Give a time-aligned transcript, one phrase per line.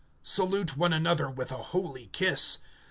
[0.23, 2.57] (12)Salute one another with a holy kiss.